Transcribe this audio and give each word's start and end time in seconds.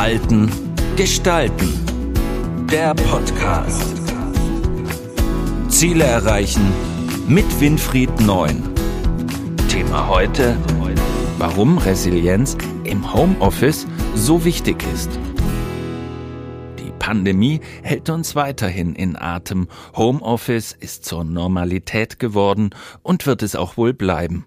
Halten, 0.00 0.50
Gestalten. 0.96 1.68
Der 2.72 2.94
Podcast. 2.94 4.00
Ziele 5.68 6.04
erreichen 6.04 6.72
mit 7.28 7.44
Winfried 7.60 8.18
Neun. 8.20 8.62
Thema 9.68 10.08
heute, 10.08 10.56
warum 11.36 11.76
Resilienz 11.76 12.56
im 12.84 13.12
Homeoffice 13.12 13.86
so 14.14 14.42
wichtig 14.46 14.82
ist. 14.94 15.10
Die 16.78 16.92
Pandemie 16.98 17.60
hält 17.82 18.08
uns 18.08 18.34
weiterhin 18.34 18.94
in 18.94 19.16
Atem. 19.16 19.68
Homeoffice 19.94 20.72
ist 20.72 21.04
zur 21.04 21.24
Normalität 21.24 22.18
geworden 22.18 22.70
und 23.02 23.26
wird 23.26 23.42
es 23.42 23.54
auch 23.54 23.76
wohl 23.76 23.92
bleiben. 23.92 24.46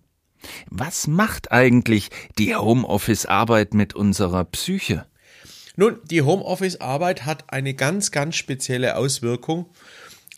Was 0.71 1.05
macht 1.05 1.51
eigentlich 1.51 2.09
die 2.39 2.55
Homeoffice-Arbeit 2.55 3.75
mit 3.75 3.93
unserer 3.93 4.45
Psyche? 4.45 5.05
Nun, 5.75 5.99
die 6.03 6.21
Homeoffice-Arbeit 6.21 7.25
hat 7.25 7.45
eine 7.47 7.73
ganz, 7.73 8.11
ganz 8.11 8.35
spezielle 8.35 8.95
Auswirkung 8.95 9.65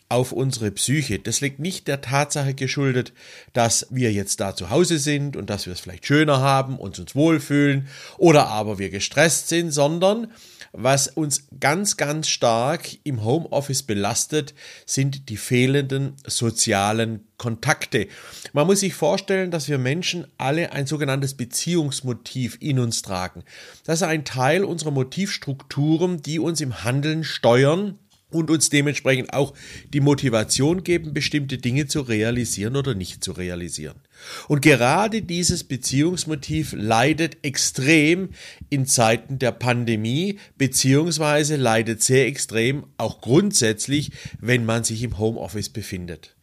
auf 0.08 0.32
unsere 0.32 0.70
Psyche. 0.70 1.18
Das 1.18 1.40
liegt 1.40 1.58
nicht 1.58 1.88
der 1.88 2.00
Tatsache 2.00 2.54
geschuldet, 2.54 3.12
dass 3.52 3.86
wir 3.90 4.12
jetzt 4.12 4.40
da 4.40 4.54
zu 4.54 4.70
Hause 4.70 4.98
sind 4.98 5.36
und 5.36 5.50
dass 5.50 5.66
wir 5.66 5.72
es 5.72 5.80
vielleicht 5.80 6.06
schöner 6.06 6.40
haben 6.40 6.78
und 6.78 6.98
uns 6.98 7.14
wohlfühlen 7.14 7.88
oder 8.16 8.46
aber 8.48 8.78
wir 8.78 8.90
gestresst 8.90 9.48
sind, 9.48 9.72
sondern 9.72 10.28
was 10.72 11.08
uns 11.08 11.48
ganz, 11.58 11.96
ganz 11.96 12.28
stark 12.28 12.98
im 13.02 13.24
Homeoffice 13.24 13.82
belastet, 13.82 14.54
sind 14.84 15.30
die 15.30 15.38
fehlenden 15.38 16.14
sozialen 16.26 17.26
Kontakte. 17.38 18.08
Man 18.52 18.66
muss 18.66 18.80
sich 18.80 18.94
vorstellen, 18.94 19.50
dass 19.50 19.68
wir 19.68 19.78
Menschen 19.78 20.26
alle 20.36 20.72
ein 20.72 20.86
sogenanntes 20.86 21.34
Beziehungsmotiv 21.34 22.58
in 22.60 22.78
uns 22.78 23.02
tragen. 23.02 23.42
Das 23.84 24.00
ist 24.00 24.08
ein 24.08 24.24
Teil 24.24 24.64
unserer 24.64 24.90
Motivstrukturen, 24.90 26.22
die 26.22 26.38
uns 26.38 26.60
im 26.60 26.84
Handeln 26.84 27.24
steuern 27.24 27.98
und 28.30 28.50
uns 28.50 28.70
dementsprechend 28.70 29.32
auch 29.32 29.54
die 29.92 30.00
Motivation 30.00 30.82
geben, 30.82 31.14
bestimmte 31.14 31.58
Dinge 31.58 31.86
zu 31.86 32.00
realisieren 32.00 32.76
oder 32.76 32.94
nicht 32.94 33.22
zu 33.22 33.32
realisieren. 33.32 34.00
Und 34.48 34.62
gerade 34.62 35.22
dieses 35.22 35.62
Beziehungsmotiv 35.64 36.74
leidet 36.76 37.38
extrem 37.42 38.30
in 38.68 38.86
Zeiten 38.86 39.38
der 39.38 39.52
Pandemie, 39.52 40.38
beziehungsweise 40.58 41.56
leidet 41.56 42.02
sehr 42.02 42.26
extrem 42.26 42.86
auch 42.96 43.20
grundsätzlich, 43.20 44.10
wenn 44.40 44.64
man 44.64 44.82
sich 44.82 45.02
im 45.02 45.18
Homeoffice 45.18 45.68
befindet. 45.68 46.36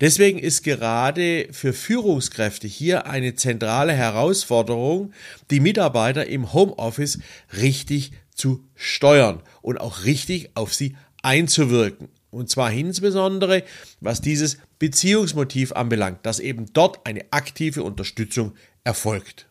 Deswegen 0.00 0.38
ist 0.38 0.62
gerade 0.62 1.48
für 1.52 1.72
Führungskräfte 1.72 2.68
hier 2.68 3.06
eine 3.06 3.34
zentrale 3.34 3.94
Herausforderung, 3.94 5.12
die 5.50 5.60
Mitarbeiter 5.60 6.26
im 6.26 6.52
Homeoffice 6.52 7.18
richtig 7.60 8.12
zu 8.34 8.64
steuern 8.74 9.42
und 9.62 9.80
auch 9.80 10.04
richtig 10.04 10.50
auf 10.54 10.74
sie 10.74 10.96
einzuwirken. 11.22 12.08
Und 12.30 12.48
zwar 12.48 12.72
insbesondere, 12.72 13.64
was 14.00 14.20
dieses 14.20 14.58
Beziehungsmotiv 14.78 15.72
anbelangt, 15.72 16.24
dass 16.24 16.38
eben 16.38 16.72
dort 16.72 17.04
eine 17.06 17.24
aktive 17.32 17.82
Unterstützung 17.82 18.54
erfolgt. 18.84 19.46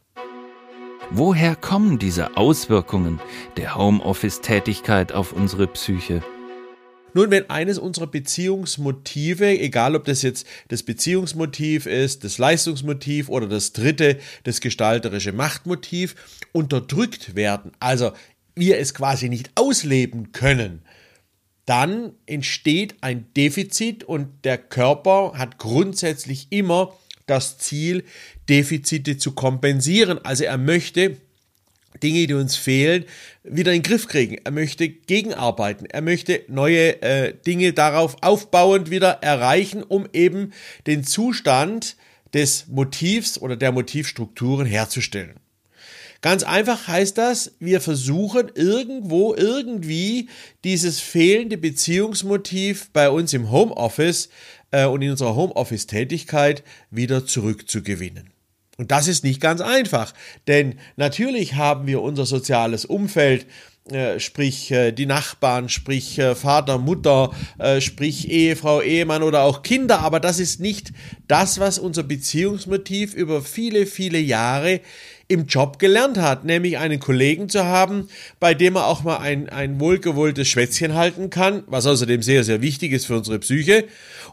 Woher 1.12 1.56
kommen 1.56 2.00
diese 2.00 2.38
Auswirkungen 2.38 3.20
der 3.58 3.76
Homeoffice-Tätigkeit 3.76 5.12
auf 5.12 5.34
unsere 5.34 5.68
Psyche? 5.68 6.22
Nun, 7.16 7.32
wenn 7.32 7.50
eines 7.50 7.80
unserer 7.80 8.08
Beziehungsmotive, 8.08 9.60
egal 9.60 9.96
ob 9.96 10.06
das 10.06 10.22
jetzt 10.22 10.46
das 10.68 10.84
Beziehungsmotiv 10.84 11.88
ist, 11.88 12.24
das 12.24 12.38
Leistungsmotiv 12.38 13.30
oder 13.30 13.48
das 13.48 13.74
dritte, 13.74 14.20
das 14.44 14.62
gestalterische 14.62 15.32
Machtmotiv, 15.32 16.16
unterdrückt 16.52 17.36
werden, 17.36 17.72
also 17.80 18.12
wir 18.56 18.78
es 18.78 18.94
quasi 18.94 19.30
nicht 19.30 19.50
ausleben 19.56 20.32
können, 20.32 20.84
dann 21.70 22.14
entsteht 22.26 22.96
ein 23.02 23.32
Defizit 23.38 24.04
und 24.04 24.44
der 24.44 24.58
Körper 24.58 25.34
hat 25.36 25.60
grundsätzlich 25.60 26.48
immer 26.50 26.98
das 27.28 27.60
Ziel, 27.60 28.06
Defizite 28.50 29.20
zu 29.20 29.34
kompensieren. 29.34 30.18
Also 30.26 30.46
er 30.46 30.58
möchte 30.58 31.18
Dinge, 32.02 32.26
die 32.26 32.34
uns 32.34 32.56
fehlen, 32.56 33.06
wieder 33.44 33.72
in 33.72 33.84
den 33.84 33.88
Griff 33.88 34.08
kriegen. 34.08 34.40
Er 34.44 34.50
möchte 34.50 34.90
gegenarbeiten. 34.90 35.86
Er 35.86 36.02
möchte 36.02 36.42
neue 36.48 37.04
äh, 37.04 37.36
Dinge 37.46 37.74
darauf 37.74 38.18
aufbauend 38.22 38.90
wieder 38.90 39.22
erreichen, 39.22 39.84
um 39.84 40.08
eben 40.12 40.54
den 40.88 41.04
Zustand 41.04 41.98
des 42.34 42.68
Motivs 42.68 43.38
oder 43.38 43.56
der 43.56 43.72
Motivstrukturen 43.72 44.66
herzustellen. 44.66 45.40
Ganz 46.22 46.44
einfach 46.44 46.88
heißt 46.88 47.18
das, 47.18 47.54
wir 47.60 47.80
versuchen 47.80 48.52
irgendwo, 48.54 49.34
irgendwie 49.34 50.28
dieses 50.66 51.00
fehlende 51.00 51.58
Beziehungsmotiv 51.58 52.90
bei 52.92 53.10
uns 53.10 53.34
im 53.34 53.52
Homeoffice 53.52 54.30
äh, 54.72 54.86
und 54.86 55.02
in 55.02 55.12
unserer 55.12 55.36
Homeoffice-Tätigkeit 55.36 56.64
wieder 56.92 57.26
zurückzugewinnen. 57.26 58.32
Und 58.78 58.92
das 58.92 59.08
ist 59.08 59.24
nicht 59.24 59.42
ganz 59.42 59.62
einfach, 59.62 60.14
denn 60.48 60.80
natürlich 60.96 61.56
haben 61.56 61.88
wir 61.88 62.02
unser 62.02 62.26
soziales 62.26 62.86
Umfeld, 62.86 63.46
äh, 63.92 64.20
sprich 64.20 64.72
äh, 64.72 64.92
die 64.92 65.06
Nachbarn, 65.06 65.68
sprich 65.68 66.20
äh, 66.20 66.36
Vater, 66.36 66.78
Mutter, 66.78 67.32
sprich 67.80 68.30
Ehefrau, 68.30 68.82
Ehemann 68.82 69.24
oder 69.24 69.44
auch 69.44 69.64
Kinder, 69.64 70.00
aber 70.00 70.20
das 70.20 70.40
ist 70.40 70.60
nicht 70.60 70.92
das, 71.28 71.60
was 71.60 71.80
unser 71.80 72.04
Beziehungsmotiv 72.04 73.14
über 73.14 73.42
viele, 73.42 73.86
viele 73.86 74.20
Jahre 74.20 74.82
im 75.30 75.46
Job 75.46 75.78
gelernt 75.78 76.18
hat, 76.18 76.44
nämlich 76.44 76.80
einen 76.80 77.00
Kollegen 77.00 77.50
zu 77.50 77.64
haben, 77.64 78.10
bei 78.40 78.56
dem 78.56 78.76
er 78.76 78.88
auch 78.88 79.04
mal 79.04 79.18
ein, 79.18 79.48
ein 79.48 79.80
wohlgewolltes 79.80 80.48
Schwätzchen 80.48 80.96
halten 80.96 81.30
kann, 81.30 81.64
was 81.68 81.86
außerdem 81.86 82.24
sehr, 82.24 82.44
sehr 82.44 82.62
wichtig 82.62 82.92
ist 82.92 83.06
für 83.06 83.16
unsere 83.16 83.38
Psyche, 83.40 83.86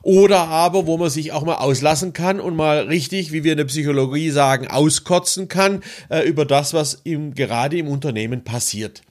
oder 0.02 0.48
aber 0.48 0.86
wo 0.86 0.96
man 0.96 1.10
sich 1.10 1.32
auch 1.32 1.44
mal 1.44 1.56
auslassen 1.56 2.14
kann 2.14 2.40
und 2.40 2.56
mal 2.56 2.86
richtig, 2.86 3.30
wie 3.30 3.44
wir 3.44 3.52
in 3.52 3.58
der 3.58 3.66
Psychologie 3.66 4.30
sagen, 4.30 4.68
auskotzen 4.68 5.48
kann 5.48 5.82
äh, 6.08 6.26
über 6.26 6.46
das, 6.46 6.72
was 6.72 7.02
ihm 7.04 7.34
gerade 7.34 7.76
im 7.76 7.88
Unternehmen 7.88 8.42
passiert 8.42 9.02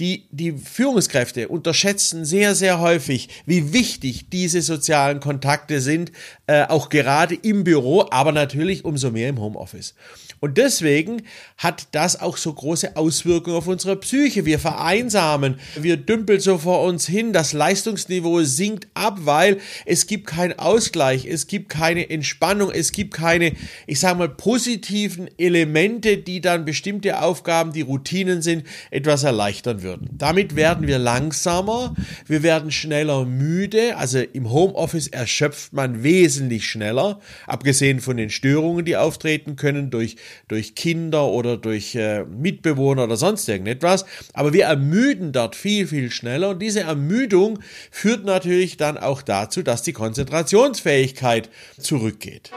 die, 0.00 0.26
die 0.30 0.52
Führungskräfte 0.52 1.48
unterschätzen 1.48 2.24
sehr, 2.24 2.54
sehr 2.54 2.80
häufig, 2.80 3.28
wie 3.44 3.74
wichtig 3.74 4.30
diese 4.30 4.62
sozialen 4.62 5.20
Kontakte 5.20 5.80
sind, 5.80 6.10
äh, 6.46 6.64
auch 6.64 6.88
gerade 6.88 7.34
im 7.34 7.64
Büro, 7.64 8.06
aber 8.10 8.32
natürlich 8.32 8.84
umso 8.84 9.10
mehr 9.10 9.28
im 9.28 9.38
Homeoffice. 9.38 9.94
Und 10.40 10.56
deswegen 10.56 11.22
hat 11.58 11.88
das 11.92 12.18
auch 12.18 12.38
so 12.38 12.52
große 12.52 12.96
Auswirkungen 12.96 13.56
auf 13.56 13.66
unsere 13.66 13.96
Psyche. 13.96 14.46
Wir 14.46 14.58
vereinsamen, 14.58 15.60
wir 15.76 15.98
dümpeln 15.98 16.40
so 16.40 16.56
vor 16.56 16.82
uns 16.82 17.06
hin, 17.06 17.34
das 17.34 17.52
Leistungsniveau 17.52 18.42
sinkt 18.42 18.88
ab, 18.94 19.18
weil 19.24 19.58
es 19.84 20.06
gibt 20.06 20.26
keinen 20.26 20.58
Ausgleich, 20.58 21.26
es 21.26 21.46
gibt 21.46 21.68
keine 21.68 22.08
Entspannung, 22.08 22.70
es 22.70 22.92
gibt 22.92 23.12
keine, 23.12 23.52
ich 23.86 24.00
sage 24.00 24.18
mal, 24.18 24.30
positiven 24.30 25.28
Elemente, 25.36 26.16
die 26.16 26.40
dann 26.40 26.64
bestimmte 26.64 27.20
Aufgaben, 27.20 27.74
die 27.74 27.82
Routinen 27.82 28.40
sind, 28.40 28.66
etwas 28.90 29.24
erleichtern 29.24 29.82
würden. 29.82 29.89
Damit 30.12 30.56
werden 30.56 30.86
wir 30.86 30.98
langsamer, 30.98 31.94
wir 32.26 32.42
werden 32.42 32.70
schneller 32.70 33.24
müde, 33.24 33.96
also 33.96 34.18
im 34.18 34.50
Homeoffice 34.50 35.08
erschöpft 35.08 35.72
man 35.72 36.02
wesentlich 36.02 36.66
schneller, 36.66 37.20
abgesehen 37.46 38.00
von 38.00 38.16
den 38.16 38.30
Störungen, 38.30 38.84
die 38.84 38.96
auftreten 38.96 39.56
können 39.56 39.90
durch 39.90 40.16
durch 40.48 40.74
Kinder 40.74 41.26
oder 41.26 41.56
durch 41.56 41.94
äh, 41.94 42.24
Mitbewohner 42.24 43.04
oder 43.04 43.16
sonst 43.16 43.48
irgendetwas. 43.48 44.04
Aber 44.32 44.52
wir 44.52 44.64
ermüden 44.64 45.32
dort 45.32 45.56
viel, 45.56 45.86
viel 45.86 46.10
schneller 46.10 46.50
und 46.50 46.60
diese 46.60 46.80
Ermüdung 46.80 47.60
führt 47.90 48.24
natürlich 48.24 48.76
dann 48.76 48.98
auch 48.98 49.22
dazu, 49.22 49.62
dass 49.62 49.82
die 49.82 49.92
Konzentrationsfähigkeit 49.92 51.50
zurückgeht. 51.78 52.50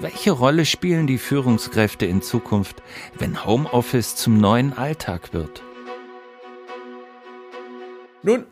Welche 0.00 0.30
Rolle 0.30 0.64
spielen 0.64 1.08
die 1.08 1.18
Führungskräfte 1.18 2.06
in 2.06 2.22
Zukunft, 2.22 2.76
wenn 3.18 3.44
Homeoffice 3.44 4.14
zum 4.14 4.38
neuen 4.38 4.72
Alltag 4.72 5.32
wird? 5.32 5.62
Nun, 8.22 8.44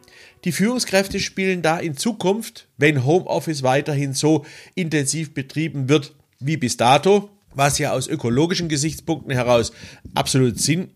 die 0.45 0.53
Führungskräfte 0.53 1.19
spielen 1.19 1.63
da 1.63 1.79
in 1.79 1.97
Zukunft, 1.97 2.69
wenn 2.77 3.05
Homeoffice 3.05 3.63
weiterhin 3.63 4.13
so 4.13 4.45
intensiv 4.75 5.35
betrieben 5.35 5.89
wird 5.89 6.15
wie 6.39 6.57
bis 6.57 6.77
dato, 6.77 7.31
was 7.55 7.79
ja 7.79 7.93
aus 7.93 8.07
ökologischen 8.07 8.69
Gesichtspunkten 8.69 9.33
heraus 9.33 9.73
absolut 10.15 10.61
sinnig 10.61 10.91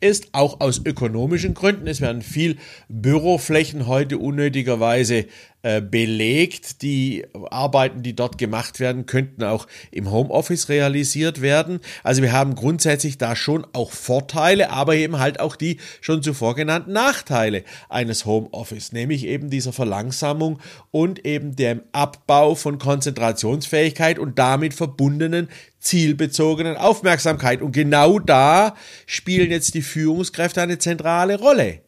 ist, 0.00 0.28
auch 0.32 0.60
aus 0.60 0.82
ökonomischen 0.84 1.54
Gründen. 1.54 1.86
Es 1.86 2.00
werden 2.00 2.22
viel 2.22 2.58
Büroflächen 2.88 3.86
heute 3.86 4.18
unnötigerweise 4.18 5.26
belegt. 5.62 6.82
Die 6.82 7.24
Arbeiten, 7.50 8.02
die 8.02 8.16
dort 8.16 8.36
gemacht 8.36 8.80
werden, 8.80 9.06
könnten 9.06 9.44
auch 9.44 9.66
im 9.90 10.10
Homeoffice 10.10 10.68
realisiert 10.68 11.40
werden. 11.40 11.80
Also 12.02 12.22
wir 12.22 12.32
haben 12.32 12.54
grundsätzlich 12.54 13.16
da 13.18 13.36
schon 13.36 13.64
auch 13.72 13.92
Vorteile, 13.92 14.70
aber 14.70 14.96
eben 14.96 15.20
halt 15.20 15.38
auch 15.38 15.54
die 15.54 15.78
schon 16.00 16.22
zuvor 16.22 16.56
genannten 16.56 16.92
Nachteile 16.92 17.62
eines 17.88 18.26
Homeoffice, 18.26 18.92
nämlich 18.92 19.24
eben 19.24 19.50
dieser 19.50 19.72
Verlangsamung 19.72 20.58
und 20.90 21.24
eben 21.24 21.54
dem 21.54 21.82
Abbau 21.92 22.54
von 22.56 22.78
Konzentrationsfähigkeit 22.78 24.18
und 24.18 24.38
damit 24.38 24.74
verbundenen 24.74 25.48
zielbezogenen 25.78 26.76
Aufmerksamkeit. 26.76 27.62
Und 27.62 27.72
genau 27.72 28.18
da 28.18 28.74
spielen 29.06 29.50
jetzt 29.50 29.74
die 29.74 29.82
Führungskräfte 29.82 30.62
eine 30.62 30.78
zentrale 30.78 31.38
Rolle. 31.38 31.80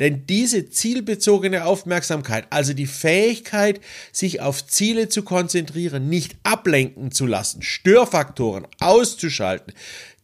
Denn 0.00 0.26
diese 0.26 0.68
zielbezogene 0.68 1.64
Aufmerksamkeit, 1.64 2.46
also 2.50 2.72
die 2.72 2.86
Fähigkeit, 2.86 3.80
sich 4.12 4.40
auf 4.40 4.66
Ziele 4.66 5.08
zu 5.08 5.22
konzentrieren, 5.22 6.08
nicht 6.08 6.36
ablenken 6.42 7.12
zu 7.12 7.26
lassen, 7.26 7.62
Störfaktoren 7.62 8.66
auszuschalten, 8.80 9.74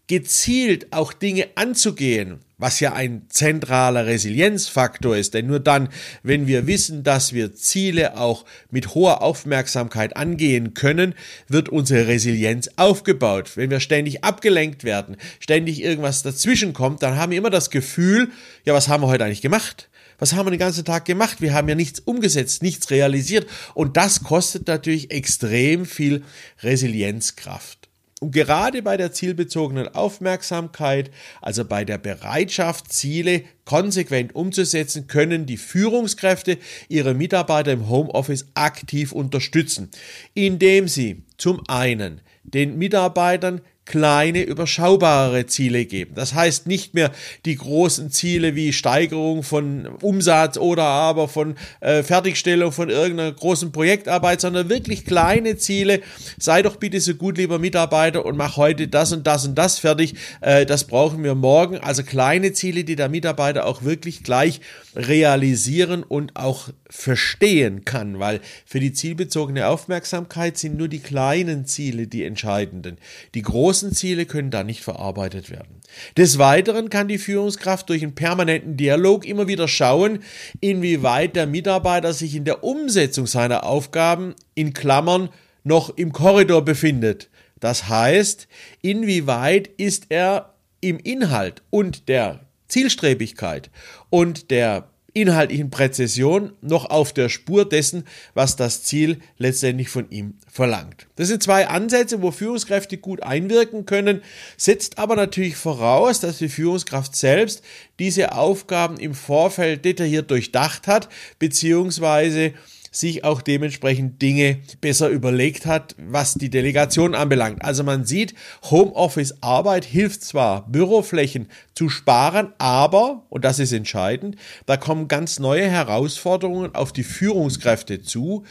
gezielt 0.06 0.92
auch 0.92 1.12
Dinge 1.12 1.48
anzugehen, 1.54 2.40
was 2.58 2.80
ja 2.80 2.92
ein 2.92 3.22
zentraler 3.28 4.06
Resilienzfaktor 4.06 5.16
ist. 5.16 5.34
Denn 5.34 5.46
nur 5.46 5.60
dann, 5.60 5.88
wenn 6.22 6.46
wir 6.46 6.66
wissen, 6.66 7.04
dass 7.04 7.32
wir 7.32 7.54
Ziele 7.54 8.18
auch 8.18 8.44
mit 8.70 8.94
hoher 8.94 9.22
Aufmerksamkeit 9.22 10.16
angehen 10.16 10.74
können, 10.74 11.14
wird 11.46 11.68
unsere 11.68 12.08
Resilienz 12.08 12.68
aufgebaut. 12.76 13.56
Wenn 13.56 13.70
wir 13.70 13.80
ständig 13.80 14.24
abgelenkt 14.24 14.84
werden, 14.84 15.16
ständig 15.38 15.82
irgendwas 15.82 16.22
dazwischen 16.22 16.72
kommt, 16.72 17.02
dann 17.02 17.16
haben 17.16 17.30
wir 17.30 17.38
immer 17.38 17.50
das 17.50 17.70
Gefühl, 17.70 18.30
ja, 18.64 18.74
was 18.74 18.88
haben 18.88 19.02
wir 19.02 19.08
heute 19.08 19.24
eigentlich 19.24 19.42
gemacht? 19.42 19.88
Was 20.18 20.32
haben 20.32 20.46
wir 20.46 20.50
den 20.50 20.58
ganzen 20.58 20.84
Tag 20.84 21.04
gemacht? 21.04 21.40
Wir 21.40 21.54
haben 21.54 21.68
ja 21.68 21.76
nichts 21.76 22.00
umgesetzt, 22.00 22.62
nichts 22.62 22.90
realisiert. 22.90 23.48
Und 23.74 23.96
das 23.96 24.24
kostet 24.24 24.66
natürlich 24.66 25.12
extrem 25.12 25.86
viel 25.86 26.24
Resilienzkraft. 26.62 27.87
Und 28.20 28.32
gerade 28.32 28.82
bei 28.82 28.96
der 28.96 29.12
zielbezogenen 29.12 29.94
Aufmerksamkeit, 29.94 31.10
also 31.40 31.64
bei 31.64 31.84
der 31.84 31.98
Bereitschaft, 31.98 32.92
Ziele 32.92 33.44
konsequent 33.64 34.34
umzusetzen, 34.34 35.06
können 35.06 35.46
die 35.46 35.56
Führungskräfte 35.56 36.58
ihre 36.88 37.14
Mitarbeiter 37.14 37.70
im 37.70 37.88
Homeoffice 37.88 38.46
aktiv 38.54 39.12
unterstützen, 39.12 39.90
indem 40.34 40.88
sie 40.88 41.22
zum 41.36 41.62
einen 41.68 42.20
den 42.42 42.76
Mitarbeitern 42.76 43.60
kleine, 43.88 44.42
überschaubare 44.42 45.46
Ziele 45.46 45.86
geben. 45.86 46.12
Das 46.14 46.34
heißt 46.34 46.66
nicht 46.66 46.92
mehr 46.92 47.10
die 47.46 47.56
großen 47.56 48.10
Ziele 48.10 48.54
wie 48.54 48.74
Steigerung 48.74 49.42
von 49.42 49.86
Umsatz 50.02 50.58
oder 50.58 50.84
aber 50.84 51.26
von 51.26 51.56
äh, 51.80 52.02
Fertigstellung 52.02 52.70
von 52.70 52.90
irgendeiner 52.90 53.32
großen 53.32 53.72
Projektarbeit, 53.72 54.42
sondern 54.42 54.68
wirklich 54.68 55.06
kleine 55.06 55.56
Ziele. 55.56 56.02
Sei 56.38 56.60
doch 56.60 56.76
bitte 56.76 57.00
so 57.00 57.14
gut, 57.14 57.38
lieber 57.38 57.58
Mitarbeiter, 57.58 58.26
und 58.26 58.36
mach 58.36 58.58
heute 58.58 58.88
das 58.88 59.12
und 59.12 59.26
das 59.26 59.46
und 59.46 59.54
das 59.56 59.78
fertig. 59.78 60.14
Äh, 60.42 60.66
das 60.66 60.84
brauchen 60.84 61.24
wir 61.24 61.34
morgen. 61.34 61.78
Also 61.78 62.02
kleine 62.02 62.52
Ziele, 62.52 62.84
die 62.84 62.94
der 62.94 63.08
Mitarbeiter 63.08 63.64
auch 63.64 63.84
wirklich 63.84 64.22
gleich 64.22 64.60
realisieren 64.94 66.02
und 66.02 66.36
auch 66.36 66.68
verstehen 66.90 67.84
kann, 67.84 68.18
weil 68.18 68.40
für 68.66 68.80
die 68.80 68.92
zielbezogene 68.92 69.68
Aufmerksamkeit 69.68 70.58
sind 70.58 70.76
nur 70.76 70.88
die 70.88 70.98
kleinen 70.98 71.66
Ziele 71.66 72.06
die 72.06 72.24
entscheidenden. 72.24 72.98
Die 73.34 73.42
großen 73.42 73.77
großen 73.78 73.92
Ziele 73.92 74.26
können 74.26 74.50
da 74.50 74.64
nicht 74.64 74.82
verarbeitet 74.82 75.50
werden. 75.50 75.80
Des 76.16 76.38
Weiteren 76.38 76.90
kann 76.90 77.06
die 77.06 77.18
Führungskraft 77.18 77.88
durch 77.88 78.02
einen 78.02 78.16
permanenten 78.16 78.76
Dialog 78.76 79.24
immer 79.24 79.46
wieder 79.46 79.68
schauen, 79.68 80.20
inwieweit 80.60 81.36
der 81.36 81.46
Mitarbeiter 81.46 82.12
sich 82.12 82.34
in 82.34 82.44
der 82.44 82.64
Umsetzung 82.64 83.28
seiner 83.28 83.62
Aufgaben 83.62 84.34
in 84.56 84.72
Klammern 84.72 85.28
noch 85.62 85.96
im 85.96 86.12
Korridor 86.12 86.64
befindet. 86.64 87.30
Das 87.60 87.88
heißt, 87.88 88.48
inwieweit 88.82 89.68
ist 89.76 90.06
er 90.08 90.54
im 90.80 90.98
Inhalt 90.98 91.62
und 91.70 92.08
der 92.08 92.40
Zielstrebigkeit 92.66 93.70
und 94.10 94.50
der 94.50 94.88
inhaltlichen 95.20 95.70
Präzision 95.70 96.52
noch 96.60 96.90
auf 96.90 97.12
der 97.12 97.28
Spur 97.28 97.68
dessen, 97.68 98.04
was 98.34 98.56
das 98.56 98.82
Ziel 98.82 99.18
letztendlich 99.38 99.88
von 99.88 100.10
ihm 100.10 100.34
verlangt. 100.50 101.06
Das 101.16 101.28
sind 101.28 101.42
zwei 101.42 101.68
Ansätze, 101.68 102.22
wo 102.22 102.30
Führungskräfte 102.30 102.98
gut 102.98 103.22
einwirken 103.22 103.86
können, 103.86 104.22
setzt 104.56 104.98
aber 104.98 105.16
natürlich 105.16 105.56
voraus, 105.56 106.20
dass 106.20 106.38
die 106.38 106.48
Führungskraft 106.48 107.16
selbst 107.16 107.62
diese 107.98 108.32
Aufgaben 108.32 108.96
im 108.98 109.14
Vorfeld 109.14 109.84
detailliert 109.84 110.30
durchdacht 110.30 110.86
hat, 110.86 111.08
beziehungsweise 111.38 112.52
sich 112.90 113.24
auch 113.24 113.42
dementsprechend 113.42 114.20
Dinge 114.22 114.58
besser 114.80 115.08
überlegt 115.08 115.66
hat, 115.66 115.94
was 115.98 116.34
die 116.34 116.50
Delegation 116.50 117.14
anbelangt. 117.14 117.62
Also 117.62 117.84
man 117.84 118.04
sieht, 118.04 118.34
Homeoffice-Arbeit 118.70 119.84
hilft 119.84 120.22
zwar, 120.22 120.66
Büroflächen 120.68 121.48
zu 121.74 121.88
sparen, 121.88 122.52
aber, 122.58 123.24
und 123.28 123.44
das 123.44 123.58
ist 123.58 123.72
entscheidend, 123.72 124.36
da 124.66 124.76
kommen 124.76 125.08
ganz 125.08 125.38
neue 125.38 125.68
Herausforderungen 125.68 126.74
auf 126.74 126.92
die 126.92 127.04
Führungskräfte 127.04 128.02
zu, 128.02 128.44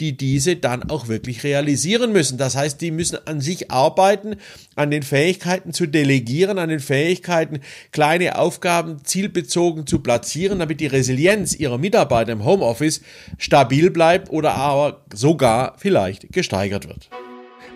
die 0.00 0.16
diese 0.16 0.56
dann 0.56 0.90
auch 0.90 1.08
wirklich 1.08 1.44
realisieren 1.44 2.12
müssen. 2.12 2.38
Das 2.38 2.56
heißt, 2.56 2.80
die 2.80 2.90
müssen 2.90 3.18
an 3.26 3.40
sich 3.40 3.70
arbeiten, 3.70 4.36
an 4.76 4.90
den 4.90 5.02
Fähigkeiten 5.02 5.72
zu 5.72 5.86
delegieren, 5.86 6.58
an 6.58 6.68
den 6.68 6.80
Fähigkeiten, 6.80 7.60
kleine 7.92 8.38
Aufgaben 8.38 9.04
zielbezogen 9.04 9.86
zu 9.86 10.00
platzieren, 10.00 10.60
damit 10.60 10.80
die 10.80 10.86
Resilienz 10.86 11.54
ihrer 11.54 11.78
Mitarbeiter 11.78 12.32
im 12.32 12.44
Homeoffice 12.44 13.00
stabil 13.38 13.90
bleibt 13.90 14.30
oder 14.30 14.54
aber 14.54 15.04
sogar 15.12 15.74
vielleicht 15.78 16.32
gesteigert 16.32 16.88
wird. 16.88 17.10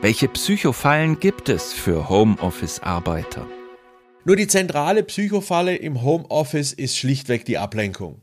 Welche 0.01 0.29
Psychofallen 0.29 1.21
gibt 1.21 1.49
es 1.49 1.73
für 1.73 2.09
Homeoffice-Arbeiter? 2.09 3.47
Nur 4.25 4.37
die 4.37 4.47
zentrale 4.47 5.03
Psychofalle 5.03 5.75
im 5.75 6.03
Homeoffice 6.03 6.73
ist 6.73 6.97
schlichtweg 6.97 7.45
die 7.45 7.59
Ablenkung. 7.59 8.21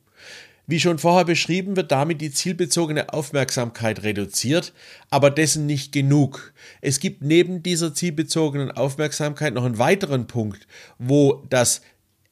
Wie 0.69 0.79
schon 0.79 0.99
vorher 0.99 1.25
beschrieben, 1.25 1.75
wird 1.75 1.91
damit 1.91 2.21
die 2.21 2.29
zielbezogene 2.29 3.11
Aufmerksamkeit 3.11 4.03
reduziert, 4.03 4.71
aber 5.09 5.31
dessen 5.31 5.65
nicht 5.65 5.91
genug. 5.91 6.53
Es 6.79 6.99
gibt 6.99 7.23
neben 7.23 7.63
dieser 7.63 7.95
zielbezogenen 7.95 8.69
Aufmerksamkeit 8.69 9.55
noch 9.55 9.65
einen 9.65 9.79
weiteren 9.79 10.27
Punkt, 10.27 10.67
wo 10.99 11.43
das 11.49 11.81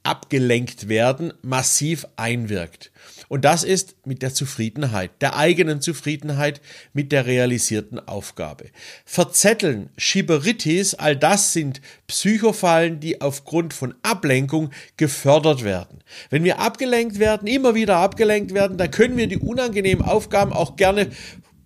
abgelenkt 0.07 0.87
werden 0.87 1.33
massiv 1.41 2.07
einwirkt. 2.15 2.91
Und 3.27 3.43
das 3.43 3.65
ist 3.65 3.97
mit 4.05 4.21
der 4.21 4.33
Zufriedenheit, 4.33 5.11
der 5.19 5.35
eigenen 5.35 5.81
Zufriedenheit 5.81 6.61
mit 6.93 7.11
der 7.11 7.25
realisierten 7.25 7.99
Aufgabe. 7.99 8.67
Verzetteln, 9.03 9.89
Schiberitis, 9.97 10.93
all 10.93 11.17
das 11.17 11.51
sind 11.51 11.81
Psychofallen, 12.07 13.01
die 13.01 13.19
aufgrund 13.19 13.73
von 13.73 13.95
Ablenkung 14.01 14.71
gefördert 14.95 15.65
werden. 15.65 15.99
Wenn 16.29 16.45
wir 16.45 16.59
abgelenkt 16.59 17.19
werden, 17.19 17.47
immer 17.47 17.75
wieder 17.75 17.97
abgelenkt 17.97 18.53
werden, 18.53 18.77
dann 18.77 18.91
können 18.91 19.17
wir 19.17 19.27
die 19.27 19.37
unangenehmen 19.37 20.05
Aufgaben 20.05 20.53
auch 20.53 20.77
gerne 20.77 21.09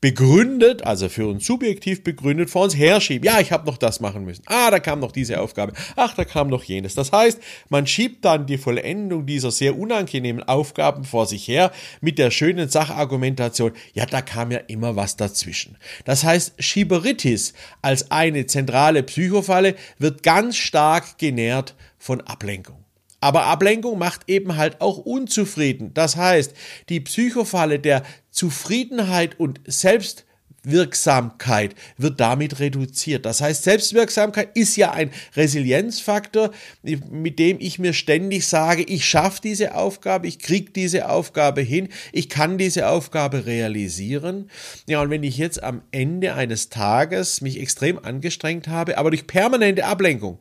begründet, 0.01 0.83
also 0.83 1.09
für 1.09 1.27
uns 1.27 1.45
subjektiv 1.45 2.03
begründet, 2.03 2.49
vor 2.49 2.63
uns 2.63 2.75
herschieben. 2.75 3.25
Ja, 3.25 3.39
ich 3.39 3.51
habe 3.51 3.67
noch 3.67 3.77
das 3.77 3.99
machen 3.99 4.25
müssen. 4.25 4.41
Ah, 4.47 4.71
da 4.71 4.79
kam 4.79 4.99
noch 4.99 5.11
diese 5.11 5.39
Aufgabe. 5.39 5.73
Ach, 5.95 6.15
da 6.15 6.25
kam 6.25 6.47
noch 6.47 6.63
jenes. 6.63 6.95
Das 6.95 7.11
heißt, 7.11 7.39
man 7.69 7.85
schiebt 7.85 8.25
dann 8.25 8.47
die 8.47 8.57
Vollendung 8.57 9.27
dieser 9.27 9.51
sehr 9.51 9.77
unangenehmen 9.77 10.41
Aufgaben 10.41 11.03
vor 11.03 11.27
sich 11.27 11.47
her 11.47 11.71
mit 12.01 12.17
der 12.17 12.31
schönen 12.31 12.67
Sachargumentation. 12.67 13.73
Ja, 13.93 14.07
da 14.07 14.21
kam 14.21 14.51
ja 14.51 14.57
immer 14.57 14.95
was 14.95 15.17
dazwischen. 15.17 15.77
Das 16.05 16.23
heißt, 16.23 16.53
Schieberitis 16.57 17.53
als 17.83 18.09
eine 18.09 18.47
zentrale 18.47 19.03
Psychofalle 19.03 19.75
wird 19.99 20.23
ganz 20.23 20.57
stark 20.57 21.19
genährt 21.19 21.75
von 21.99 22.21
Ablenkung. 22.21 22.83
Aber 23.21 23.45
Ablenkung 23.45 23.97
macht 23.99 24.27
eben 24.27 24.57
halt 24.57 24.81
auch 24.81 24.97
unzufrieden. 24.97 25.93
Das 25.93 26.17
heißt, 26.17 26.53
die 26.89 26.99
Psychofalle 26.99 27.79
der 27.79 28.03
Zufriedenheit 28.31 29.39
und 29.39 29.61
Selbstwirksamkeit 29.67 31.75
wird 31.97 32.19
damit 32.19 32.59
reduziert. 32.59 33.27
Das 33.27 33.39
heißt, 33.39 33.61
Selbstwirksamkeit 33.61 34.57
ist 34.57 34.75
ja 34.75 34.89
ein 34.91 35.11
Resilienzfaktor, 35.35 36.49
mit 36.81 37.37
dem 37.37 37.57
ich 37.59 37.77
mir 37.77 37.93
ständig 37.93 38.47
sage, 38.47 38.81
ich 38.81 39.05
schaffe 39.05 39.41
diese 39.43 39.75
Aufgabe, 39.75 40.27
ich 40.27 40.39
kriege 40.39 40.71
diese 40.71 41.07
Aufgabe 41.07 41.61
hin, 41.61 41.89
ich 42.11 42.27
kann 42.27 42.57
diese 42.57 42.89
Aufgabe 42.89 43.45
realisieren. 43.45 44.49
Ja, 44.89 44.99
und 44.99 45.11
wenn 45.11 45.21
ich 45.21 45.37
jetzt 45.37 45.61
am 45.61 45.83
Ende 45.91 46.33
eines 46.33 46.69
Tages 46.69 47.41
mich 47.41 47.59
extrem 47.59 48.03
angestrengt 48.03 48.67
habe, 48.67 48.97
aber 48.97 49.11
durch 49.11 49.27
permanente 49.27 49.85
Ablenkung 49.85 50.39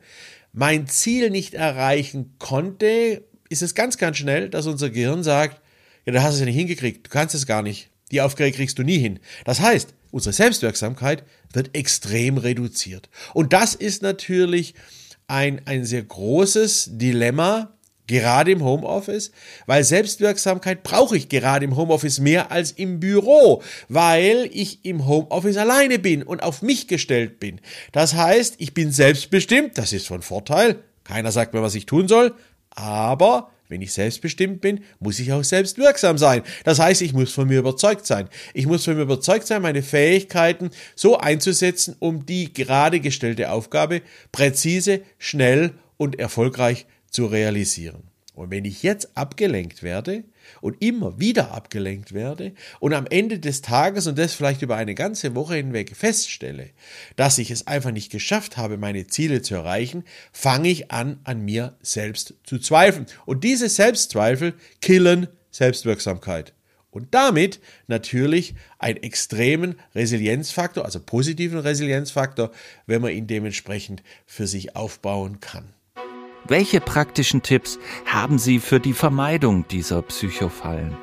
mein 0.53 0.87
Ziel 0.87 1.29
nicht 1.29 1.53
erreichen 1.53 2.35
konnte, 2.39 3.23
ist 3.49 3.61
es 3.61 3.75
ganz, 3.75 3.97
ganz 3.97 4.17
schnell, 4.17 4.49
dass 4.49 4.67
unser 4.67 4.89
Gehirn 4.89 5.23
sagt, 5.23 5.61
ja, 6.05 6.13
du 6.13 6.21
hast 6.21 6.35
es 6.35 6.39
ja 6.39 6.45
nicht 6.45 6.55
hingekriegt, 6.55 7.05
du 7.07 7.09
kannst 7.09 7.35
es 7.35 7.45
gar 7.45 7.61
nicht. 7.61 7.89
Die 8.11 8.21
Aufgabe 8.21 8.51
kriegst 8.51 8.77
du 8.77 8.83
nie 8.83 8.97
hin. 8.97 9.19
Das 9.45 9.61
heißt, 9.61 9.93
unsere 10.11 10.33
Selbstwirksamkeit 10.33 11.23
wird 11.53 11.75
extrem 11.75 12.37
reduziert. 12.37 13.09
Und 13.33 13.53
das 13.53 13.75
ist 13.75 14.01
natürlich 14.01 14.73
ein, 15.27 15.61
ein 15.65 15.85
sehr 15.85 16.03
großes 16.03 16.89
Dilemma, 16.93 17.77
Gerade 18.11 18.51
im 18.51 18.61
Homeoffice, 18.61 19.31
weil 19.67 19.85
Selbstwirksamkeit 19.85 20.83
brauche 20.83 21.15
ich 21.15 21.29
gerade 21.29 21.63
im 21.63 21.77
Homeoffice 21.77 22.19
mehr 22.19 22.51
als 22.51 22.73
im 22.73 22.99
Büro, 22.99 23.63
weil 23.87 24.49
ich 24.51 24.83
im 24.83 25.07
Homeoffice 25.07 25.55
alleine 25.55 25.97
bin 25.97 26.21
und 26.21 26.43
auf 26.43 26.61
mich 26.61 26.89
gestellt 26.89 27.39
bin. 27.39 27.61
Das 27.93 28.13
heißt, 28.13 28.55
ich 28.57 28.73
bin 28.73 28.91
selbstbestimmt, 28.91 29.77
das 29.77 29.93
ist 29.93 30.07
von 30.07 30.21
Vorteil. 30.23 30.83
Keiner 31.05 31.31
sagt 31.31 31.53
mir, 31.53 31.61
was 31.61 31.73
ich 31.73 31.85
tun 31.85 32.09
soll, 32.09 32.35
aber 32.71 33.49
wenn 33.69 33.81
ich 33.81 33.93
selbstbestimmt 33.93 34.59
bin, 34.59 34.81
muss 34.99 35.17
ich 35.19 35.31
auch 35.31 35.45
selbstwirksam 35.45 36.17
sein. 36.17 36.41
Das 36.65 36.79
heißt, 36.79 37.01
ich 37.01 37.13
muss 37.13 37.31
von 37.31 37.47
mir 37.47 37.59
überzeugt 37.59 38.05
sein. 38.05 38.27
Ich 38.53 38.65
muss 38.65 38.83
von 38.83 38.97
mir 38.97 39.03
überzeugt 39.03 39.47
sein, 39.47 39.61
meine 39.61 39.83
Fähigkeiten 39.83 40.71
so 40.97 41.17
einzusetzen, 41.17 41.95
um 41.99 42.25
die 42.25 42.51
gerade 42.51 42.99
gestellte 42.99 43.51
Aufgabe 43.51 44.01
präzise, 44.33 44.99
schnell 45.17 45.71
und 45.95 46.19
erfolgreich 46.19 46.87
zu 47.11 47.27
realisieren. 47.27 48.11
Und 48.33 48.49
wenn 48.49 48.63
ich 48.63 48.81
jetzt 48.81 49.15
abgelenkt 49.15 49.83
werde 49.83 50.23
und 50.61 50.81
immer 50.81 51.19
wieder 51.19 51.51
abgelenkt 51.51 52.13
werde 52.13 52.53
und 52.79 52.93
am 52.93 53.05
Ende 53.05 53.39
des 53.39 53.61
Tages 53.61 54.07
und 54.07 54.17
das 54.17 54.33
vielleicht 54.33 54.61
über 54.61 54.77
eine 54.77 54.95
ganze 54.95 55.35
Woche 55.35 55.55
hinweg 55.55 55.95
feststelle, 55.95 56.69
dass 57.17 57.37
ich 57.37 57.51
es 57.51 57.67
einfach 57.67 57.91
nicht 57.91 58.09
geschafft 58.09 58.55
habe, 58.55 58.77
meine 58.77 59.05
Ziele 59.05 59.41
zu 59.41 59.55
erreichen, 59.55 60.05
fange 60.31 60.69
ich 60.69 60.91
an, 60.91 61.19
an 61.25 61.43
mir 61.43 61.75
selbst 61.81 62.35
zu 62.43 62.57
zweifeln. 62.57 63.05
Und 63.25 63.43
diese 63.43 63.67
Selbstzweifel 63.67 64.53
killen 64.79 65.27
Selbstwirksamkeit. 65.51 66.53
Und 66.89 67.13
damit 67.13 67.59
natürlich 67.87 68.55
einen 68.79 69.03
extremen 69.03 69.75
Resilienzfaktor, 69.93 70.85
also 70.85 70.99
positiven 70.99 71.59
Resilienzfaktor, 71.59 72.51
wenn 72.85 73.01
man 73.01 73.11
ihn 73.11 73.27
dementsprechend 73.27 74.03
für 74.25 74.47
sich 74.47 74.75
aufbauen 74.75 75.41
kann. 75.41 75.73
Welche 76.51 76.81
praktischen 76.81 77.43
Tipps 77.43 77.79
haben 78.05 78.37
Sie 78.37 78.59
für 78.59 78.81
die 78.81 78.91
Vermeidung 78.91 79.69
dieser 79.69 80.01
Psychofallen? 80.01 80.97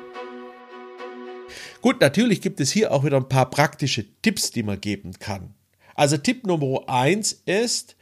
Gut, 1.81 2.01
natürlich 2.01 2.41
gibt 2.41 2.59
es 2.59 2.71
hier 2.71 2.91
auch 2.91 3.03
wieder 3.03 3.17
ein 3.17 3.29
paar 3.29 3.49
praktische 3.49 4.05
Tipps, 4.21 4.51
die 4.51 4.61
man 4.61 4.79
geben 4.79 5.13
kann. 5.13 5.55
Also 5.95 6.17
Tipp 6.17 6.45
Nummer 6.45 6.87
eins 6.87 7.31
ist, 7.47 7.95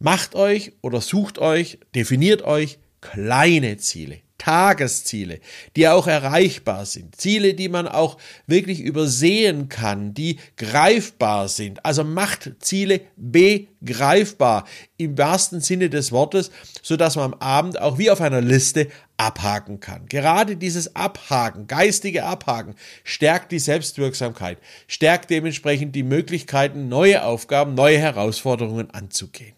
macht 0.00 0.34
euch 0.34 0.72
oder 0.82 1.00
sucht 1.00 1.38
euch, 1.38 1.78
definiert 1.94 2.42
euch 2.42 2.80
kleine 3.00 3.76
Ziele. 3.76 4.18
Tagesziele, 4.38 5.40
die 5.76 5.88
auch 5.88 6.06
erreichbar 6.06 6.86
sind, 6.86 7.20
Ziele, 7.20 7.54
die 7.54 7.68
man 7.68 7.88
auch 7.88 8.18
wirklich 8.46 8.80
übersehen 8.80 9.68
kann, 9.68 10.14
die 10.14 10.38
greifbar 10.56 11.48
sind. 11.48 11.84
Also 11.84 12.04
macht 12.04 12.52
Ziele 12.60 13.00
begreifbar 13.16 14.64
im 14.96 15.18
wahrsten 15.18 15.60
Sinne 15.60 15.90
des 15.90 16.12
Wortes, 16.12 16.50
so 16.82 16.96
dass 16.96 17.16
man 17.16 17.34
am 17.34 17.40
Abend 17.40 17.80
auch 17.80 17.98
wie 17.98 18.10
auf 18.10 18.20
einer 18.20 18.40
Liste 18.40 18.88
abhaken 19.16 19.80
kann. 19.80 20.06
Gerade 20.06 20.56
dieses 20.56 20.94
Abhaken, 20.94 21.66
geistige 21.66 22.24
Abhaken, 22.24 22.76
stärkt 23.02 23.50
die 23.50 23.58
Selbstwirksamkeit, 23.58 24.58
stärkt 24.86 25.30
dementsprechend 25.30 25.94
die 25.96 26.04
Möglichkeiten, 26.04 26.88
neue 26.88 27.24
Aufgaben, 27.24 27.74
neue 27.74 27.98
Herausforderungen 27.98 28.90
anzugehen. 28.92 29.54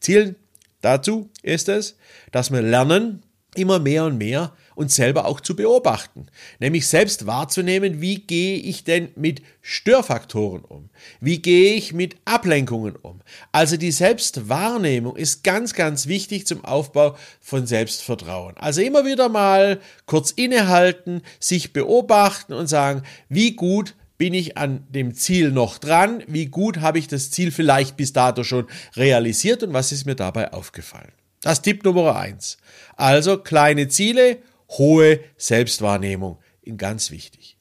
Ziel 0.00 0.34
dazu 0.80 1.30
ist 1.42 1.68
es, 1.68 1.96
dass 2.32 2.50
wir 2.50 2.60
lernen, 2.60 3.22
immer 3.56 3.78
mehr 3.78 4.04
und 4.04 4.18
mehr 4.18 4.52
uns 4.74 4.96
selber 4.96 5.26
auch 5.26 5.40
zu 5.40 5.54
beobachten, 5.54 6.26
nämlich 6.58 6.86
selbst 6.86 7.26
wahrzunehmen, 7.26 8.00
wie 8.00 8.20
gehe 8.20 8.56
ich 8.56 8.84
denn 8.84 9.08
mit 9.14 9.42
Störfaktoren 9.62 10.64
um, 10.64 10.90
wie 11.20 11.40
gehe 11.40 11.74
ich 11.74 11.92
mit 11.92 12.16
Ablenkungen 12.24 12.96
um. 12.96 13.20
Also 13.52 13.76
die 13.76 13.92
Selbstwahrnehmung 13.92 15.16
ist 15.16 15.44
ganz, 15.44 15.74
ganz 15.74 16.06
wichtig 16.06 16.46
zum 16.46 16.64
Aufbau 16.64 17.16
von 17.40 17.66
Selbstvertrauen. 17.66 18.56
Also 18.56 18.80
immer 18.80 19.04
wieder 19.04 19.28
mal 19.28 19.80
kurz 20.06 20.32
innehalten, 20.32 21.22
sich 21.38 21.72
beobachten 21.72 22.52
und 22.52 22.66
sagen, 22.66 23.02
wie 23.28 23.54
gut 23.54 23.94
bin 24.16 24.34
ich 24.34 24.56
an 24.56 24.86
dem 24.90 25.14
Ziel 25.14 25.50
noch 25.50 25.78
dran, 25.78 26.22
wie 26.26 26.46
gut 26.46 26.80
habe 26.80 26.98
ich 26.98 27.08
das 27.08 27.30
Ziel 27.30 27.50
vielleicht 27.50 27.96
bis 27.96 28.12
dato 28.12 28.44
schon 28.44 28.66
realisiert 28.96 29.62
und 29.62 29.72
was 29.72 29.92
ist 29.92 30.06
mir 30.06 30.14
dabei 30.14 30.52
aufgefallen. 30.52 31.12
Das 31.44 31.58
ist 31.58 31.62
Tipp 31.64 31.84
Nummer 31.84 32.16
eins. 32.16 32.56
Also 32.96 33.36
kleine 33.36 33.88
Ziele, 33.88 34.38
hohe 34.70 35.20
Selbstwahrnehmung. 35.36 36.38
Ganz 36.78 37.10
wichtig. 37.10 37.58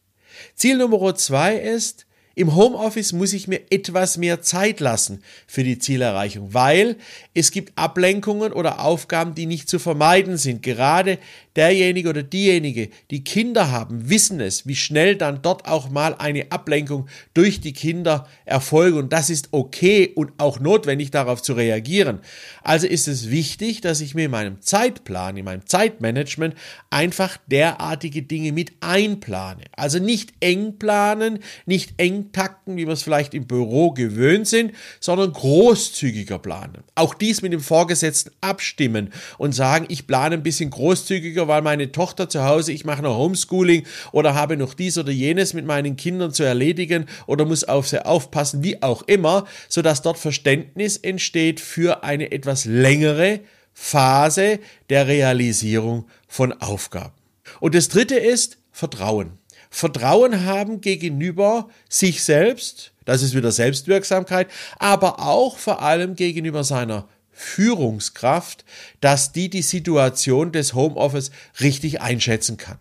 Ziel 0.56 0.78
Nummer 0.78 1.14
zwei 1.16 1.58
ist, 1.58 2.06
im 2.36 2.56
Homeoffice 2.56 3.14
muss 3.14 3.34
ich 3.34 3.48
mir 3.48 3.62
etwas 3.70 4.18
mehr 4.18 4.42
Zeit 4.42 4.80
lassen 4.80 5.22
für 5.46 5.64
die 5.64 5.78
Zielerreichung, 5.78 6.54
weil 6.54 6.98
es 7.36 7.52
gibt 7.52 7.74
Ablenkungen 7.76 8.52
oder 8.54 8.84
Aufgaben, 8.84 9.36
die 9.36 9.46
nicht 9.46 9.70
zu 9.70 9.78
vermeiden 9.78 10.38
sind. 10.38 10.64
Gerade 10.64 11.20
derjenige 11.56 12.10
oder 12.10 12.24
diejenige, 12.24 12.90
die 13.12 13.24
Kinder 13.24 13.70
haben, 13.70 14.10
wissen 14.10 14.40
es, 14.40 14.66
wie 14.66 14.76
schnell 14.76 15.16
dann 15.16 15.44
dort 15.44 15.68
auch 15.68 15.90
mal 15.90 16.16
eine 16.16 16.52
Ablenkung 16.52 17.08
durch 17.36 17.62
die 17.62 17.74
Kinder 17.74 18.28
erfolgt. 18.46 18.98
Und 18.98 19.14
das 19.14 19.30
ist 19.30 19.50
okay 19.52 20.12
und 20.16 20.32
auch 20.40 20.60
notwendig, 20.60 21.12
darauf 21.12 21.44
zu 21.44 21.54
reagieren. 21.54 22.20
Also 22.64 22.88
ist 22.88 23.08
es 23.08 23.30
wichtig, 23.30 23.82
dass 23.82 24.02
ich 24.02 24.16
mir 24.16 24.26
in 24.26 24.32
meinem 24.32 24.62
Zeitplan, 24.62 25.38
in 25.38 25.46
meinem 25.46 25.68
Zeitmanagement 25.68 26.56
einfach 26.90 27.38
derartige 27.46 28.24
Dinge 28.24 28.52
mit 28.52 28.72
einplane. 28.80 29.66
Also 29.76 30.00
nicht 30.00 30.34
eng 30.40 30.80
planen, 30.80 31.40
nicht 31.68 31.94
eng 31.98 32.23
Takten, 32.32 32.78
wie 32.78 32.86
wir 32.86 32.94
es 32.94 33.04
vielleicht 33.04 33.34
im 33.34 33.48
Büro 33.48 33.92
gewöhnt 33.92 34.48
sind, 34.48 34.74
sondern 35.00 35.34
großzügiger 35.34 36.40
planen. 36.40 36.84
Auch 36.96 37.14
dies 37.14 37.42
mit 37.42 37.54
dem 37.54 37.60
Vorgesetzten 37.60 38.32
abstimmen 38.42 39.12
und 39.38 39.54
sagen, 39.54 39.86
ich 39.90 40.08
plane 40.08 40.36
ein 40.36 40.44
bisschen 40.44 40.70
großzügiger, 40.70 41.48
weil 41.48 41.62
meine 41.62 41.92
Tochter 41.92 42.30
zu 42.30 42.44
Hause, 42.44 42.72
ich 42.72 42.86
mache 42.86 43.02
noch 43.02 43.18
Homeschooling 43.18 43.86
oder 44.12 44.36
habe 44.36 44.58
noch 44.58 44.74
dies 44.74 44.98
oder 44.98 45.12
jenes 45.12 45.54
mit 45.54 45.66
meinen 45.66 45.96
Kindern 45.96 46.32
zu 46.32 46.44
erledigen 46.44 47.06
oder 47.28 47.46
muss 47.46 47.64
auf 47.64 47.88
sie 47.88 48.06
aufpassen, 48.06 48.64
wie 48.64 48.82
auch 48.82 49.02
immer, 49.04 49.46
sodass 49.70 50.02
dort 50.02 50.18
Verständnis 50.18 50.98
entsteht 50.98 51.60
für 51.60 52.04
eine 52.04 52.32
etwas 52.32 52.66
längere 52.66 53.42
Phase 53.74 54.60
der 54.90 55.08
Realisierung 55.08 56.06
von 56.28 56.54
Aufgaben. 56.54 57.14
Und 57.60 57.76
das 57.76 57.90
dritte 57.90 58.16
ist 58.16 58.58
Vertrauen. 58.72 59.38
Vertrauen 59.74 60.46
haben 60.46 60.82
gegenüber 60.82 61.68
sich 61.90 62.24
selbst, 62.24 62.92
das 63.06 63.24
ist 63.24 63.34
wieder 63.34 63.52
Selbstwirksamkeit, 63.52 64.48
aber 64.78 65.20
auch 65.20 65.58
vor 65.58 65.82
allem 65.82 66.16
gegenüber 66.16 66.64
seiner 66.64 67.08
Führungskraft, 67.32 68.66
dass 69.02 69.32
die 69.32 69.50
die 69.50 69.64
Situation 69.64 70.52
des 70.52 70.76
Homeoffice 70.76 71.32
richtig 71.60 72.02
einschätzen 72.02 72.58
kann. 72.58 72.78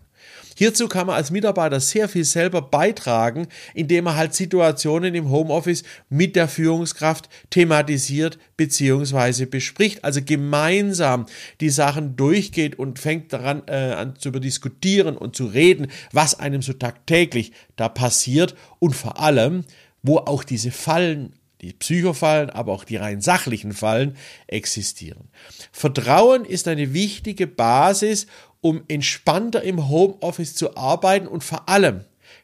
Hierzu 0.55 0.87
kann 0.87 1.07
man 1.07 1.15
als 1.15 1.31
Mitarbeiter 1.31 1.79
sehr 1.79 2.09
viel 2.09 2.23
selber 2.23 2.61
beitragen, 2.61 3.47
indem 3.73 4.05
man 4.05 4.15
halt 4.15 4.33
Situationen 4.33 5.15
im 5.15 5.29
Homeoffice 5.29 5.83
mit 6.09 6.35
der 6.35 6.47
Führungskraft 6.47 7.29
thematisiert 7.49 8.37
bzw. 8.57 9.45
bespricht. 9.45 10.03
Also 10.03 10.21
gemeinsam 10.23 11.25
die 11.61 11.69
Sachen 11.69 12.15
durchgeht 12.15 12.77
und 12.77 12.99
fängt 12.99 13.33
daran 13.33 13.63
äh, 13.67 13.93
an 13.93 14.15
zu 14.17 14.31
diskutieren 14.31 15.17
und 15.17 15.35
zu 15.35 15.45
reden, 15.45 15.87
was 16.11 16.39
einem 16.39 16.61
so 16.61 16.73
tagtäglich 16.73 17.51
da 17.75 17.89
passiert 17.89 18.55
und 18.79 18.95
vor 18.95 19.19
allem, 19.19 19.65
wo 20.01 20.17
auch 20.17 20.43
diese 20.43 20.71
Fallen 20.71 21.33
die 21.63 21.73
Psychofallen, 21.73 22.49
aber 22.49 22.73
auch 22.73 22.83
die 22.83 22.97
rein 22.97 23.21
sachlichen 23.21 23.71
Fallen 23.71 24.17
existieren. 24.47 25.29
Vertrauen 25.71 26.45
ist 26.45 26.67
eine 26.67 26.93
wichtige 26.93 27.47
Basis, 27.47 28.27
um 28.61 28.83
entspannter 28.87 29.63
im 29.63 29.89
Homeoffice 29.89 30.55
zu 30.55 30.77
arbeiten 30.77 31.27
und 31.27 31.43
vor 31.43 31.69
allem 31.69 32.01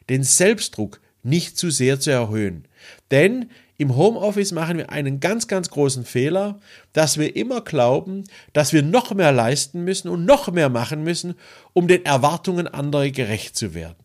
den 0.08 0.24
Selbstdruck 0.24 1.00
nicht 1.22 1.58
zu 1.58 1.70
sehr 1.70 2.00
zu 2.00 2.10
erhöhen. 2.10 2.66
Denn 3.10 3.50
im 3.76 3.96
Homeoffice 3.96 4.52
machen 4.52 4.78
wir 4.78 4.90
einen 4.90 5.20
ganz, 5.20 5.48
ganz 5.48 5.70
großen 5.70 6.04
Fehler, 6.04 6.60
dass 6.92 7.18
wir 7.18 7.34
immer 7.36 7.62
glauben, 7.62 8.24
dass 8.52 8.72
wir 8.72 8.82
noch 8.82 9.14
mehr 9.14 9.32
leisten 9.32 9.84
müssen 9.84 10.08
und 10.08 10.24
noch 10.26 10.50
mehr 10.52 10.68
machen 10.68 11.02
müssen, 11.02 11.34
um 11.72 11.88
den 11.88 12.04
Erwartungen 12.04 12.68
anderer 12.68 13.08
gerecht 13.10 13.56
zu 13.56 13.72
werden. 13.72 13.96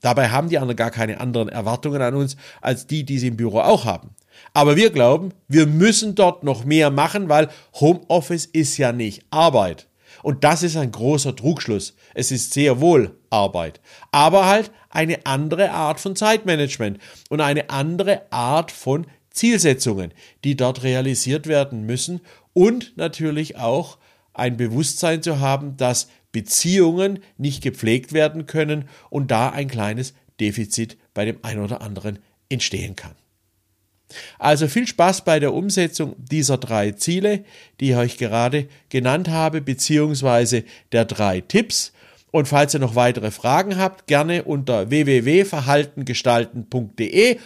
Dabei 0.00 0.30
haben 0.30 0.48
die 0.48 0.58
anderen 0.58 0.76
gar 0.76 0.90
keine 0.90 1.20
anderen 1.20 1.48
Erwartungen 1.48 2.00
an 2.00 2.14
uns 2.14 2.36
als 2.62 2.86
die, 2.86 3.04
die 3.04 3.18
sie 3.18 3.28
im 3.28 3.36
Büro 3.36 3.60
auch 3.60 3.84
haben. 3.84 4.15
Aber 4.52 4.76
wir 4.76 4.90
glauben, 4.90 5.30
wir 5.48 5.66
müssen 5.66 6.14
dort 6.14 6.44
noch 6.44 6.64
mehr 6.64 6.90
machen, 6.90 7.28
weil 7.28 7.48
Homeoffice 7.74 8.46
ist 8.46 8.76
ja 8.78 8.92
nicht 8.92 9.24
Arbeit. 9.30 9.88
Und 10.22 10.44
das 10.44 10.62
ist 10.62 10.76
ein 10.76 10.92
großer 10.92 11.36
Trugschluss. 11.36 11.94
Es 12.14 12.30
ist 12.30 12.52
sehr 12.52 12.80
wohl 12.80 13.16
Arbeit, 13.30 13.80
aber 14.12 14.46
halt 14.46 14.70
eine 14.90 15.26
andere 15.26 15.70
Art 15.72 16.00
von 16.00 16.16
Zeitmanagement 16.16 16.98
und 17.28 17.40
eine 17.40 17.70
andere 17.70 18.22
Art 18.32 18.72
von 18.72 19.06
Zielsetzungen, 19.30 20.12
die 20.42 20.56
dort 20.56 20.82
realisiert 20.82 21.46
werden 21.46 21.84
müssen 21.84 22.20
und 22.54 22.96
natürlich 22.96 23.56
auch 23.56 23.98
ein 24.32 24.56
Bewusstsein 24.56 25.22
zu 25.22 25.40
haben, 25.40 25.76
dass 25.76 26.08
Beziehungen 26.32 27.20
nicht 27.38 27.62
gepflegt 27.62 28.12
werden 28.12 28.46
können 28.46 28.88
und 29.10 29.30
da 29.30 29.50
ein 29.50 29.68
kleines 29.68 30.14
Defizit 30.40 30.96
bei 31.14 31.24
dem 31.24 31.38
einen 31.42 31.62
oder 31.62 31.80
anderen 31.80 32.18
entstehen 32.48 32.96
kann. 32.96 33.14
Also 34.38 34.68
viel 34.68 34.86
Spaß 34.86 35.24
bei 35.24 35.40
der 35.40 35.52
Umsetzung 35.52 36.14
dieser 36.18 36.58
drei 36.58 36.92
Ziele, 36.92 37.44
die 37.80 37.90
ich 37.90 37.96
euch 37.96 38.18
gerade 38.18 38.68
genannt 38.88 39.28
habe, 39.28 39.60
beziehungsweise 39.60 40.62
der 40.92 41.04
drei 41.04 41.40
Tipps. 41.40 41.92
Und 42.30 42.46
falls 42.48 42.74
ihr 42.74 42.80
noch 42.80 42.94
weitere 42.94 43.30
Fragen 43.30 43.76
habt, 43.78 44.06
gerne 44.06 44.44
unter 44.44 44.90
www.verhaltengestalten.de 44.90 47.38